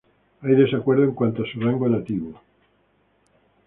[0.41, 2.41] Hay desacuerdo en cuanto a su rango nativo.